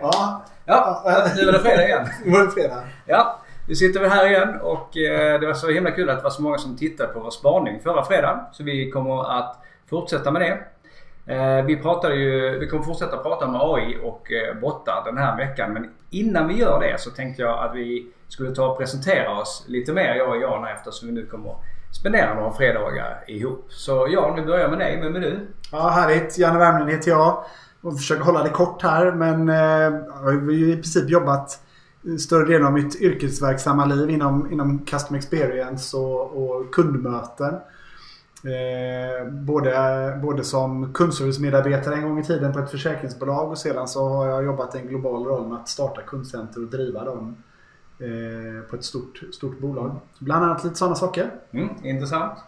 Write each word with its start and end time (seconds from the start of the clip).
Ja, 0.00 0.42
Ja, 0.68 1.02
nu 1.36 1.42
är 1.48 1.52
det 1.52 1.58
fredag 1.58 1.84
igen. 1.84 2.06
nu 2.24 2.30
var 2.32 2.44
det 2.44 2.50
fredag. 2.50 2.82
Ja, 3.06 3.40
nu 3.68 3.74
sitter 3.74 4.00
vi 4.00 4.08
här 4.08 4.26
igen 4.26 4.60
och 4.60 4.96
eh, 4.96 5.40
det 5.40 5.46
var 5.46 5.54
så 5.54 5.70
himla 5.70 5.90
kul 5.90 6.10
att 6.10 6.16
det 6.18 6.22
var 6.24 6.30
så 6.30 6.42
många 6.42 6.58
som 6.58 6.76
tittade 6.76 7.12
på 7.12 7.20
vår 7.20 7.30
spaning 7.30 7.80
förra 7.80 8.04
fredagen. 8.04 8.38
Så 8.52 8.62
vi 8.64 8.90
kommer 8.90 9.38
att 9.38 9.56
fortsätta 9.90 10.30
med 10.30 10.42
det. 10.42 10.58
Eh, 11.34 11.64
Vi, 11.64 11.76
pratade 11.76 12.14
ju, 12.14 12.58
vi 12.58 12.68
kommer 12.68 12.82
fortsätta 12.84 13.16
prata 13.16 13.44
om 13.46 13.56
AI 13.74 13.98
och 14.02 14.32
eh, 14.32 14.54
bottar 14.60 15.02
den 15.04 15.18
här 15.18 15.36
veckan. 15.36 15.72
Men 15.72 15.90
innan 16.10 16.48
vi 16.48 16.54
gör 16.54 16.80
det 16.80 17.00
så 17.00 17.10
tänkte 17.10 17.42
jag 17.42 17.64
att 17.64 17.74
vi 17.74 18.06
skulle 18.28 18.54
ta 18.54 18.66
och 18.66 18.78
presentera 18.78 19.40
oss 19.40 19.64
lite 19.68 19.92
mer 19.92 20.14
jag 20.14 20.28
och 20.28 20.36
Jan 20.42 20.64
eftersom 20.66 21.08
vi 21.08 21.14
nu 21.14 21.26
kommer 21.26 21.54
spendera 22.00 22.34
några 22.34 22.52
fredagar 22.52 23.24
ihop. 23.26 23.66
Så 23.68 24.06
Jan, 24.10 24.34
vi 24.36 24.42
börjar 24.42 24.68
med 24.68 24.78
dig. 24.78 25.00
Vem 25.02 25.16
är 25.16 25.20
du? 25.20 25.46
Ja, 25.72 25.88
härligt. 25.88 26.38
Janne 26.38 26.58
Wärmlund 26.58 26.90
heter 26.90 27.10
jag. 27.10 27.44
Och 27.86 27.96
försöker 27.96 28.22
hålla 28.22 28.42
det 28.42 28.50
kort 28.50 28.82
här 28.82 29.12
men 29.12 29.48
eh, 29.48 29.56
jag 29.56 30.22
har 30.22 30.32
ju 30.32 30.72
i 30.72 30.74
princip 30.74 31.10
jobbat 31.10 31.60
större 32.18 32.44
delen 32.44 32.66
av 32.66 32.72
mitt 32.72 33.00
yrkesverksamma 33.00 33.84
liv 33.84 34.10
inom, 34.10 34.52
inom 34.52 34.78
Custom 34.78 35.16
Experience 35.16 35.96
och, 35.96 36.42
och 36.42 36.74
kundmöten. 36.74 37.54
Eh, 38.44 39.32
både, 39.32 40.18
både 40.22 40.44
som 40.44 40.92
kundservice-medarbetare 40.92 41.94
en 41.94 42.02
gång 42.02 42.18
i 42.18 42.24
tiden 42.24 42.52
på 42.52 42.58
ett 42.58 42.70
försäkringsbolag 42.70 43.50
och 43.50 43.58
sedan 43.58 43.88
så 43.88 44.08
har 44.08 44.26
jag 44.26 44.44
jobbat 44.44 44.74
i 44.74 44.78
en 44.78 44.86
global 44.86 45.24
roll 45.24 45.48
med 45.48 45.58
att 45.58 45.68
starta 45.68 46.02
kundcenter 46.02 46.62
och 46.62 46.70
driva 46.70 47.04
dem 47.04 47.36
eh, 47.98 48.70
på 48.70 48.76
ett 48.76 48.84
stort, 48.84 49.22
stort 49.32 49.58
bolag. 49.58 49.96
Bland 50.18 50.44
annat 50.44 50.64
lite 50.64 50.76
sådana 50.76 50.96
saker. 50.96 51.30
Mm, 51.50 51.68
intressant. 51.82 52.38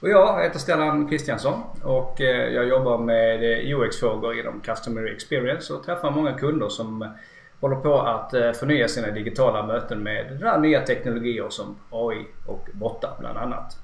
Och 0.00 0.08
jag 0.08 0.42
heter 0.42 0.58
Stellan 0.58 1.08
Kristiansson 1.08 1.62
och 1.82 2.20
eh, 2.20 2.48
jag 2.54 2.68
jobbar 2.68 2.98
med 2.98 3.52
eh, 3.52 3.78
UX-frågor 3.78 4.40
inom 4.40 4.60
Customer 4.60 5.12
Experience 5.12 5.74
och 5.74 5.84
träffar 5.84 6.10
många 6.10 6.32
kunder 6.32 6.68
som 6.68 7.14
håller 7.60 7.76
på 7.76 8.00
att 8.00 8.34
eh, 8.34 8.52
förnya 8.52 8.88
sina 8.88 9.10
digitala 9.10 9.66
möten 9.66 10.02
med 10.02 10.60
nya 10.60 10.80
teknologier 10.80 11.48
som 11.48 11.76
AI 11.90 12.26
och 12.46 12.68
bottar 12.72 13.16
bland 13.18 13.38
annat. 13.38 13.78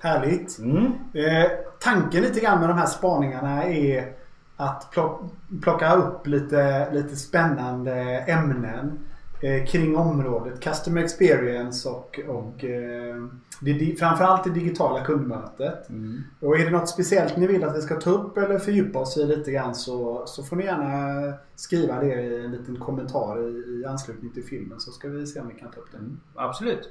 Härligt. 0.00 0.58
Mm. 0.58 0.86
Eh, 1.14 1.50
tanken 1.80 2.22
lite 2.22 2.40
grann 2.40 2.60
med 2.60 2.68
de 2.68 2.78
här 2.78 2.86
spaningarna 2.86 3.64
är 3.64 4.12
att 4.56 4.90
plock, 4.90 5.20
plocka 5.62 5.94
upp 5.94 6.26
lite, 6.26 6.92
lite 6.92 7.16
spännande 7.16 7.92
ämnen 8.26 8.98
eh, 9.42 9.66
kring 9.66 9.96
området 9.96 10.60
Customer 10.60 11.02
Experience 11.02 11.88
och, 11.88 12.20
och 12.28 12.64
eh, 12.64 13.16
det, 13.60 13.98
framförallt 13.98 14.44
det 14.44 14.50
digitala 14.50 15.04
kundmötet. 15.04 15.88
Mm. 15.88 16.22
Och 16.40 16.58
är 16.58 16.64
det 16.64 16.70
något 16.70 16.88
speciellt 16.88 17.36
ni 17.36 17.46
vill 17.46 17.64
att 17.64 17.76
vi 17.76 17.80
ska 17.80 17.94
ta 17.94 18.10
upp 18.10 18.38
eller 18.38 18.58
fördjupa 18.58 18.98
oss 18.98 19.16
i 19.16 19.26
lite 19.26 19.52
grann 19.52 19.74
så, 19.74 20.22
så 20.26 20.42
får 20.42 20.56
ni 20.56 20.64
gärna 20.64 21.34
skriva 21.54 22.00
det 22.00 22.22
i 22.22 22.44
en 22.44 22.50
liten 22.50 22.76
kommentar 22.76 23.48
i, 23.48 23.80
i 23.80 23.84
anslutning 23.84 24.32
till 24.32 24.44
filmen 24.44 24.80
så 24.80 24.90
ska 24.90 25.08
vi 25.08 25.26
se 25.26 25.40
om 25.40 25.48
vi 25.48 25.54
kan 25.54 25.70
ta 25.70 25.80
upp 25.80 25.92
den. 25.92 26.20
Absolut. 26.34 26.90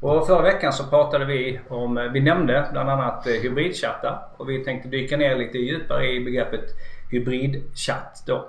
Och 0.00 0.26
förra 0.26 0.42
veckan 0.42 0.72
så 0.72 0.84
pratade 0.84 1.24
vi 1.24 1.60
om, 1.68 2.10
vi 2.12 2.20
nämnde 2.20 2.68
bland 2.72 2.90
annat 2.90 3.26
eh, 3.26 3.32
hybridchattar 3.32 4.28
och 4.36 4.48
vi 4.48 4.64
tänkte 4.64 4.88
dyka 4.88 5.16
ner 5.16 5.36
lite 5.36 5.58
djupare 5.58 6.10
i 6.10 6.24
begreppet 6.24 6.64
hybridchatt 7.10 8.22
då. 8.26 8.48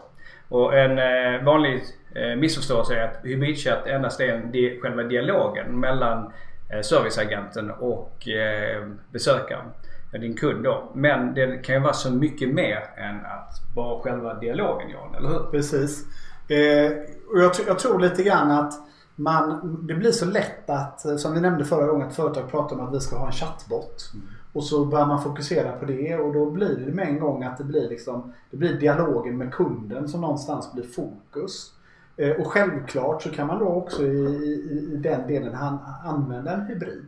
Och 0.50 0.78
en 0.78 0.98
eh, 0.98 1.44
vanlig 1.44 1.84
eh, 2.20 2.36
missförståelse 2.36 2.96
är 2.96 3.04
att 3.08 3.20
hybridchatt 3.26 3.88
endast 3.88 4.20
är 4.20 4.28
en 4.34 4.52
di- 4.52 4.80
själva 4.82 5.04
dialogen 5.04 5.80
mellan 5.80 6.32
eh, 6.74 6.82
serviceagenten 6.82 7.72
och 7.72 8.28
eh, 8.28 8.88
besökaren, 9.12 9.66
din 10.12 10.36
kund 10.38 10.64
då. 10.64 10.92
Men 10.96 11.34
det 11.34 11.64
kan 11.64 11.76
ju 11.76 11.82
vara 11.82 11.94
så 11.94 12.12
mycket 12.12 12.50
mer 12.54 12.80
än 12.98 13.16
att 13.26 13.74
bara 13.76 14.00
själva 14.00 14.34
dialogen 14.34 14.90
Jan, 14.90 15.16
eller 15.16 15.30
hur? 15.30 15.40
Precis. 15.52 16.06
Eh, 16.48 16.92
och 17.32 17.40
jag, 17.40 17.52
jag 17.68 17.80
tror 17.80 18.00
lite 18.00 18.24
grann 18.24 18.52
att 18.52 18.74
man, 19.16 19.78
det 19.88 19.94
blir 19.94 20.12
så 20.12 20.26
lätt 20.26 20.70
att, 20.70 21.20
som 21.20 21.34
vi 21.34 21.42
nämnde 21.42 21.66
förra 21.66 21.88
gången, 21.88 22.08
att 22.08 22.16
företag 22.16 22.52
pratar 22.52 22.76
om 22.76 22.88
att 22.88 22.96
vi 22.96 23.00
ska 23.00 23.18
ha 23.18 23.26
en 23.26 23.32
chattbot. 23.32 24.12
Och 24.54 24.64
så 24.64 24.86
börjar 24.86 25.06
man 25.06 25.24
fokusera 25.24 25.72
på 25.72 25.86
det 25.86 26.16
och 26.16 26.34
då 26.34 26.50
blir 26.50 26.76
det 26.86 26.92
med 26.92 27.08
en 27.08 27.20
gång 27.20 27.44
att 27.44 27.58
det 27.58 27.64
blir, 27.64 27.90
liksom, 27.90 28.34
det 28.52 28.58
blir 28.58 28.74
dialogen 28.74 29.38
med 29.38 29.54
kunden 29.54 30.08
som 30.08 30.22
någonstans 30.22 30.74
blir 30.74 30.84
fokus. 30.84 31.74
Eh, 32.20 32.32
och 32.32 32.48
självklart 32.48 33.22
så 33.22 33.30
kan 33.30 33.48
man 33.48 33.60
då 33.60 33.66
också 33.66 34.04
i, 34.04 34.08
i, 34.08 34.90
i 34.94 34.96
den 34.96 35.28
delen 35.28 35.54
han, 35.54 35.78
använda 36.06 36.54
en 36.54 36.66
hybrid 36.66 37.06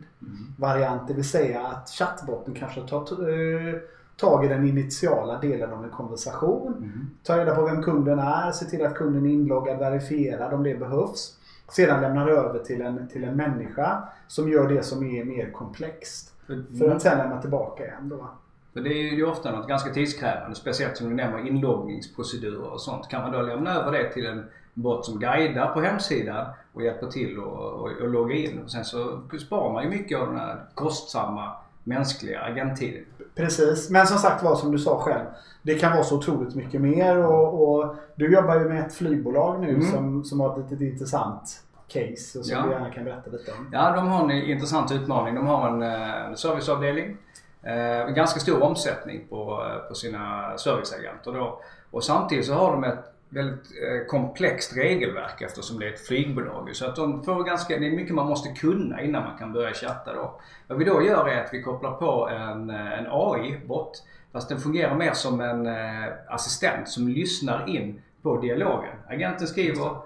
variant. 0.58 1.08
Det 1.08 1.14
vill 1.14 1.28
säga 1.28 1.66
att 1.66 1.88
chattbotten 1.90 2.54
kanske 2.54 2.80
tar 2.80 2.98
eh, 2.98 3.74
tag 4.16 4.44
i 4.44 4.48
den 4.48 4.68
initiala 4.68 5.38
delen 5.38 5.72
av 5.72 5.84
en 5.84 5.90
konversation. 5.90 6.74
Ta 7.22 7.38
reda 7.38 7.54
på 7.54 7.64
vem 7.64 7.82
kunden 7.82 8.18
är, 8.18 8.52
se 8.52 8.64
till 8.64 8.86
att 8.86 8.94
kunden 8.94 9.26
är 9.26 9.30
inloggad, 9.30 9.78
verifierad 9.78 10.54
om 10.54 10.62
det 10.62 10.74
behövs. 10.74 11.38
Sedan 11.72 12.00
lämnar 12.00 12.28
över 12.28 12.58
till 12.58 12.82
en, 12.82 13.08
till 13.08 13.24
en 13.24 13.36
människa 13.36 14.02
som 14.28 14.48
gör 14.48 14.68
det 14.68 14.82
som 14.82 15.02
är 15.02 15.24
mer 15.24 15.50
komplext. 15.50 16.34
För 16.78 16.90
att 16.90 17.02
sen 17.02 17.18
lämna 17.18 17.40
tillbaka 17.40 17.84
igen 17.84 18.08
då. 18.08 18.30
För 18.72 18.80
det 18.80 18.90
är 18.90 19.14
ju 19.14 19.26
ofta 19.26 19.50
något 19.50 19.68
ganska 19.68 19.92
tidskrävande, 19.92 20.56
speciellt 20.56 20.96
som 20.96 21.08
du 21.08 21.14
nämner 21.14 21.46
inloggningsprocedurer 21.46 22.72
och 22.72 22.80
sånt. 22.80 23.08
Kan 23.08 23.22
man 23.22 23.32
då 23.32 23.42
lämna 23.42 23.74
över 23.74 23.92
det 23.92 24.12
till 24.12 24.26
en 24.26 24.44
bot 24.74 25.04
som 25.04 25.18
guidar 25.20 25.66
på 25.74 25.80
hemsidan 25.80 26.46
och 26.72 26.82
hjälper 26.82 27.06
till 27.06 27.38
och, 27.38 27.72
och, 27.72 27.90
och 28.00 28.08
logga 28.08 28.34
in. 28.34 28.62
Och 28.64 28.70
sen 28.70 28.84
så 28.84 29.20
sparar 29.46 29.72
man 29.72 29.82
ju 29.84 29.88
mycket 29.90 30.18
av 30.20 30.26
den 30.26 30.36
här 30.36 30.64
kostsamma 30.74 31.52
mänskliga 31.84 32.40
agenttiden. 32.40 33.04
Precis, 33.34 33.90
men 33.90 34.06
som 34.06 34.18
sagt 34.18 34.42
var 34.42 34.54
som 34.56 34.72
du 34.72 34.78
sa 34.78 34.98
själv. 35.00 35.24
Det 35.62 35.74
kan 35.74 35.92
vara 35.92 36.02
så 36.04 36.16
otroligt 36.18 36.54
mycket 36.54 36.80
mer 36.80 37.26
och, 37.26 37.68
och 37.78 37.94
du 38.14 38.32
jobbar 38.34 38.54
ju 38.54 38.68
med 38.68 38.86
ett 38.86 38.94
flygbolag 38.94 39.60
nu 39.60 39.68
Mm. 39.68 39.82
som, 39.82 40.24
som 40.24 40.40
har 40.40 40.50
ett 40.60 40.70
litet 40.70 40.80
intressant 40.92 41.62
case 41.88 42.38
och 42.38 42.44
som 42.46 42.56
Ja. 42.58 42.62
du 42.66 42.70
gärna 42.70 42.90
kan 42.90 43.04
berätta 43.04 43.30
lite 43.30 43.50
om. 43.52 43.68
Ja, 43.72 43.92
de 43.96 44.08
har 44.08 44.24
en 44.24 44.30
intressant 44.30 44.92
utmaning. 44.92 45.34
De 45.34 45.46
har 45.46 45.68
en 45.68 45.82
eh, 45.82 46.34
serviceavdelning. 46.34 47.16
Eh, 47.62 48.00
en 48.00 48.14
ganska 48.14 48.40
stor 48.40 48.62
omsättning 48.62 49.26
på, 49.28 49.64
eh, 49.66 49.88
på 49.88 49.94
sina 49.94 50.52
serviceagenter 50.58 51.32
då. 51.32 51.60
Och 51.90 52.04
samtidigt 52.04 52.46
så 52.46 52.54
har 52.54 52.72
de 52.72 52.84
ett 52.84 53.11
väldigt 53.32 53.66
eh, 53.82 54.06
komplext 54.06 54.76
regelverk 54.76 55.42
eftersom 55.42 55.78
det 55.78 55.86
är 55.86 55.92
ett 55.92 56.06
flygbolag. 56.06 56.70
Så 56.76 56.86
att 56.86 56.96
de 56.96 57.24
får 57.24 57.44
ganska, 57.44 57.78
det 57.78 57.86
är 57.86 57.90
mycket 57.90 58.14
man 58.14 58.26
måste 58.26 58.48
kunna 58.48 59.02
innan 59.02 59.22
man 59.22 59.38
kan 59.38 59.52
börja 59.52 59.74
chatta 59.74 60.14
då. 60.14 60.40
Vad 60.66 60.78
vi 60.78 60.84
då 60.84 61.02
gör 61.02 61.28
är 61.28 61.44
att 61.44 61.54
vi 61.54 61.62
kopplar 61.62 61.92
på 61.92 62.28
en, 62.28 62.70
eh, 62.70 62.98
en 62.98 63.06
AI-bot. 63.10 64.02
Fast 64.32 64.48
den 64.48 64.60
fungerar 64.60 64.94
mer 64.94 65.12
som 65.12 65.40
en 65.40 65.66
eh, 65.66 66.12
assistent 66.28 66.88
som 66.88 67.08
lyssnar 67.08 67.68
in 67.68 68.02
på 68.22 68.40
dialogen. 68.40 68.96
Agenten 69.08 69.46
skriver 69.46 69.96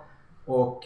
och 0.44 0.84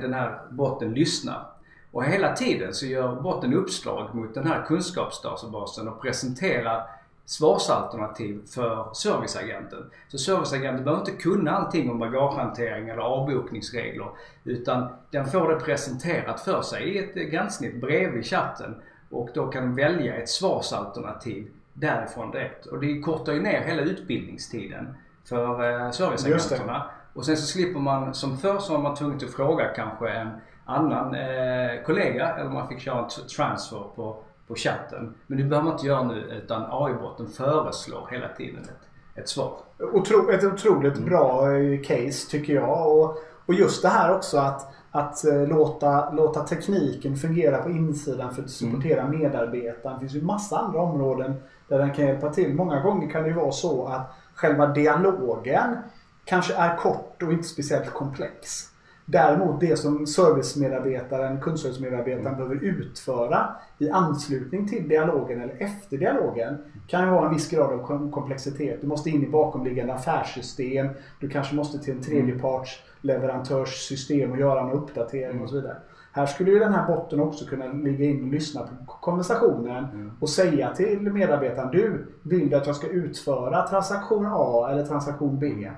den 0.00 0.14
här 0.14 0.38
botten 0.50 0.94
lyssnar. 0.94 1.46
Och 1.92 2.04
hela 2.04 2.36
tiden 2.36 2.74
så 2.74 2.86
gör 2.86 3.20
botten 3.20 3.54
uppslag 3.54 4.14
mot 4.14 4.34
den 4.34 4.46
här 4.46 4.64
kunskapsdatabasen 4.66 5.88
och 5.88 6.02
presenterar 6.02 6.82
svarsalternativ 7.28 8.40
för 8.46 8.94
serviceagenten. 8.94 9.90
Så 10.08 10.18
serviceagenten 10.18 10.84
behöver 10.84 11.00
inte 11.00 11.22
kunna 11.22 11.50
allting 11.50 11.90
om 11.90 11.98
bagagehantering 11.98 12.88
eller 12.88 13.02
avbokningsregler. 13.02 14.08
Utan 14.44 14.88
den 15.10 15.26
får 15.26 15.48
det 15.48 15.60
presenterat 15.60 16.40
för 16.40 16.62
sig 16.62 16.88
i 16.88 16.98
ett 16.98 17.14
gränssnitt 17.14 17.80
bredvid 17.80 18.26
chatten. 18.26 18.74
Och 19.10 19.28
då 19.34 19.46
kan 19.46 19.74
välja 19.74 20.14
ett 20.14 20.28
svarsalternativ 20.28 21.50
därifrån 21.72 22.30
direkt. 22.30 22.66
Och 22.66 22.80
det 22.80 23.00
kortar 23.00 23.32
ju 23.32 23.42
ner 23.42 23.60
hela 23.60 23.82
utbildningstiden 23.82 24.94
för 25.24 25.70
eh, 25.70 25.90
serviceagenterna. 25.90 26.90
Och 27.14 27.26
sen 27.26 27.36
så 27.36 27.46
slipper 27.46 27.80
man, 27.80 28.14
som 28.14 28.38
förr 28.38 28.58
så 28.58 28.72
var 28.72 28.82
man 28.82 28.94
tvungen 28.94 29.16
att 29.16 29.34
fråga 29.34 29.64
kanske 29.76 30.08
en 30.08 30.28
annan 30.64 31.14
eh, 31.14 31.82
kollega 31.86 32.36
eller 32.36 32.50
man 32.50 32.68
fick 32.68 32.80
köra 32.80 32.98
en 32.98 33.08
transfer 33.36 33.84
på, 33.96 34.22
på 34.48 34.54
chatten. 34.54 35.14
Men 35.26 35.38
det 35.38 35.44
behöver 35.44 35.64
man 35.64 35.74
inte 35.74 35.86
göra 35.86 36.02
nu 36.02 36.40
utan 36.44 36.66
AI-botten 36.70 37.28
föreslår 37.28 38.08
hela 38.10 38.28
tiden 38.28 38.62
ett, 38.62 39.18
ett 39.20 39.28
svar. 39.28 39.52
Otro, 39.92 40.30
ett 40.30 40.44
otroligt 40.44 40.98
bra 40.98 41.52
eh, 41.56 41.80
case 41.80 42.30
tycker 42.30 42.54
jag. 42.54 42.98
Och, 42.98 43.18
och 43.46 43.54
just 43.54 43.82
det 43.82 43.88
här 43.88 44.14
också 44.14 44.38
att, 44.38 44.74
att 44.90 45.24
eh, 45.24 45.46
låta, 45.48 46.10
låta 46.10 46.40
tekniken 46.40 47.16
fungera 47.16 47.62
på 47.62 47.70
insidan 47.70 48.34
för 48.34 48.42
att 48.42 48.50
supportera 48.50 49.08
medarbetaren. 49.08 49.94
Det 49.94 50.00
finns 50.00 50.14
ju 50.14 50.22
massa 50.22 50.58
andra 50.58 50.80
områden 50.80 51.34
där 51.68 51.78
den 51.78 51.94
kan 51.94 52.06
hjälpa 52.06 52.32
till. 52.32 52.54
Många 52.54 52.80
gånger 52.80 53.10
kan 53.10 53.22
det 53.22 53.28
ju 53.28 53.34
vara 53.34 53.52
så 53.52 53.86
att 53.86 54.14
själva 54.34 54.66
dialogen 54.66 55.76
kanske 56.24 56.54
är 56.54 56.76
kort 56.76 57.22
och 57.22 57.32
inte 57.32 57.48
speciellt 57.48 57.94
komplex. 57.94 58.70
Däremot 59.10 59.60
det 59.60 59.76
som 59.76 60.06
servicemedarbetaren, 60.06 61.40
kundservicemedarbetaren 61.40 62.36
behöver 62.36 62.64
utföra 62.64 63.48
i 63.78 63.90
anslutning 63.90 64.68
till 64.68 64.88
dialogen 64.88 65.40
eller 65.40 65.54
efter 65.58 65.96
dialogen 65.96 66.58
kan 66.86 67.04
ju 67.04 67.10
vara 67.10 67.26
en 67.28 67.34
viss 67.34 67.50
grad 67.50 67.72
av 67.72 67.86
kom- 67.86 68.10
komplexitet. 68.12 68.80
Du 68.80 68.86
måste 68.86 69.10
in 69.10 69.24
i 69.24 69.28
bakomliggande 69.28 69.94
affärssystem. 69.94 70.88
Du 71.20 71.28
kanske 71.28 71.54
måste 71.54 71.78
till 71.78 71.94
en 71.94 72.02
tredjeparts 72.02 72.82
leverantörssystem 73.00 74.32
och 74.32 74.38
göra 74.38 74.60
en 74.60 74.72
uppdatering 74.72 75.40
och 75.42 75.48
så 75.48 75.56
vidare. 75.56 75.76
Här 76.12 76.26
skulle 76.26 76.50
ju 76.50 76.58
den 76.58 76.72
här 76.72 76.86
botten 76.86 77.20
också 77.20 77.44
kunna 77.44 77.66
ligga 77.66 78.04
in 78.04 78.24
och 78.24 78.32
lyssna 78.32 78.60
på 78.86 78.92
konversationen 79.00 79.84
Mm. 79.84 80.12
och 80.20 80.28
säga 80.28 80.74
till 80.74 81.00
medarbetaren 81.00 81.70
du, 81.70 82.06
vill 82.22 82.50
du 82.50 82.56
att 82.56 82.66
jag 82.66 82.76
ska 82.76 82.86
utföra 82.88 83.66
transaktion 83.66 84.26
A 84.30 84.68
eller 84.70 84.84
transaktion 84.86 85.38
B? 85.38 85.70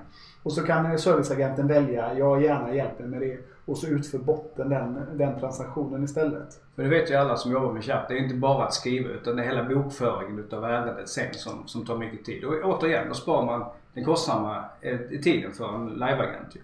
Och 0.43 0.53
så 0.53 0.63
kan 0.63 0.99
serviceagenten 0.99 1.67
välja, 1.67 2.13
jag 2.13 2.41
gärna 2.43 2.73
hjälper 2.73 3.03
med 3.03 3.21
det. 3.21 3.37
Och 3.65 3.77
så 3.77 3.87
utför 3.87 4.17
botten 4.17 4.69
den, 4.69 4.99
den 5.13 5.39
transaktionen 5.39 6.03
istället. 6.03 6.61
För 6.75 6.83
det 6.83 6.89
vet 6.89 7.11
ju 7.11 7.15
alla 7.15 7.35
som 7.35 7.51
jobbar 7.51 7.73
med 7.73 7.83
chatt. 7.83 8.05
Det 8.07 8.13
är 8.13 8.17
inte 8.17 8.35
bara 8.35 8.65
att 8.65 8.73
skriva 8.73 9.09
utan 9.09 9.35
det 9.35 9.43
är 9.43 9.47
hela 9.47 9.63
bokföringen 9.63 10.39
utav 10.39 10.63
ärendet 10.63 11.09
sen 11.09 11.33
som, 11.33 11.67
som 11.67 11.85
tar 11.85 11.97
mycket 11.97 12.25
tid. 12.25 12.43
Och 12.43 12.53
återigen, 12.63 13.07
då 13.07 13.13
sparar 13.13 13.45
man 13.45 13.65
den 13.93 14.05
kostsamma 14.05 14.63
eh, 14.81 14.99
tiden 15.23 15.51
för 15.51 15.75
en 15.75 15.87
liveagent. 15.87 16.55
ju. 16.55 16.59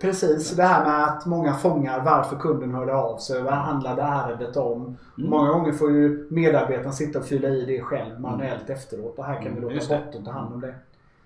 Precis, 0.00 0.50
det 0.56 0.62
här 0.62 0.84
med 0.84 1.04
att 1.04 1.26
många 1.26 1.54
fångar 1.54 2.00
varför 2.00 2.36
kunden 2.36 2.74
hörde 2.74 2.94
av 2.94 3.16
sig. 3.18 3.42
Vad 3.42 3.52
handlade 3.52 4.02
ärendet 4.02 4.56
om? 4.56 4.82
Mm. 5.18 5.30
Många 5.30 5.50
gånger 5.50 5.72
får 5.72 5.90
ju 5.90 6.26
medarbetaren 6.30 6.92
sitta 6.92 7.18
och 7.18 7.24
fylla 7.24 7.48
i 7.48 7.64
det 7.66 7.80
själv 7.82 8.20
manuellt 8.20 8.70
efteråt. 8.70 9.18
Och 9.18 9.24
här 9.24 9.34
kan 9.34 9.42
vi 9.54 9.58
Mm, 9.58 9.62
låta 9.74 9.98
botten 9.98 10.24
ta 10.24 10.30
hand 10.32 10.54
om 10.54 10.60
det. 10.60 10.74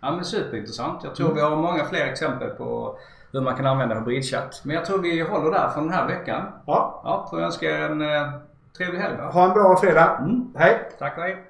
Ja 0.01 0.11
men 0.13 0.25
superintressant. 0.25 1.01
Jag 1.05 1.15
tror 1.15 1.35
vi 1.35 1.41
har 1.41 1.57
många 1.57 1.85
fler 1.85 2.07
exempel 2.07 2.51
på 2.51 2.97
hur 3.33 3.41
man 3.41 3.57
kan 3.57 3.67
använda 3.67 3.95
hybridchatt. 3.95 4.61
Men 4.65 4.77
jag 4.77 4.85
tror 4.85 4.99
vi 4.99 5.21
håller 5.21 5.51
där 5.51 5.69
för 5.69 5.81
den 5.81 5.91
här 5.91 6.07
veckan. 6.07 6.43
Ja, 6.67 7.01
Ja, 7.05 7.27
får 7.31 7.39
jag 7.41 7.47
önska 7.47 7.67
er 7.71 7.91
en 7.91 8.01
eh, 8.03 8.31
trevlig 8.77 8.99
helg. 9.01 9.17
va? 9.17 9.31
ha 9.31 9.45
en 9.49 9.53
bra 9.55 9.77
fredag. 9.77 10.17
Mm. 10.21 10.53
Hej! 10.57 10.89
Tack 10.99 11.17
och 11.19 11.23
hej. 11.25 11.45